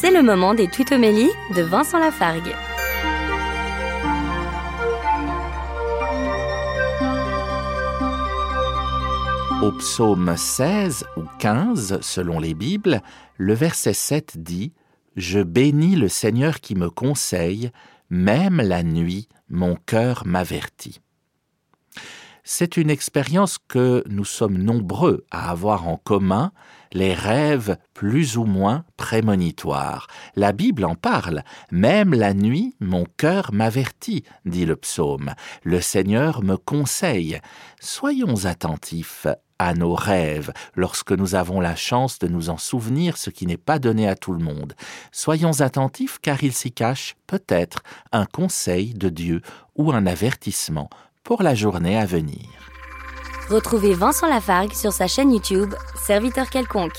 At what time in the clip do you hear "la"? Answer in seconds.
18.56-18.82, 30.36-30.52, 32.14-32.32, 41.60-41.74, 51.42-51.56